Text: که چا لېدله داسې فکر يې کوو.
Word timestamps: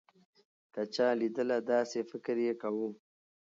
که 0.73 0.81
چا 0.95 1.07
لېدله 1.19 1.57
داسې 1.71 1.99
فکر 2.11 2.35
يې 2.45 2.53
کوو. 2.61 2.87